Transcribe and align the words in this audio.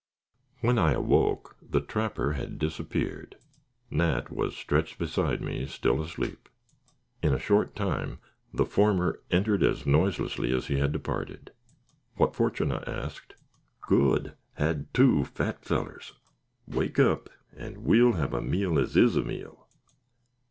When 0.61 0.79
I 0.79 0.93
awoke 0.93 1.57
the 1.61 1.79
trapper 1.79 2.31
had 2.33 2.57
disappeared. 2.57 3.35
Nat 3.91 4.31
was 4.31 4.57
stretched 4.57 4.97
beside 4.97 5.41
me 5.43 5.67
still 5.67 6.01
asleep. 6.01 6.49
In 7.21 7.35
a 7.35 7.39
short 7.39 7.75
time 7.75 8.17
the 8.51 8.65
former 8.65 9.21
entered 9.29 9.61
as 9.61 9.85
noiselessly 9.85 10.51
as 10.53 10.65
he 10.65 10.79
had 10.79 10.91
departed. 10.91 11.51
"What 12.15 12.33
fortune?" 12.35 12.71
I 12.71 12.81
asked. 12.87 13.35
"Good; 13.81 14.33
had 14.53 14.91
two 14.91 15.23
fat 15.23 15.63
fellers. 15.63 16.13
Wake 16.65 16.97
up, 16.97 17.29
and 17.55 17.83
we'll 17.85 18.13
have 18.13 18.33
a 18.33 18.41
meal 18.41 18.79
as 18.79 18.97
is 18.97 19.15
a 19.15 19.21
meal." 19.23 19.67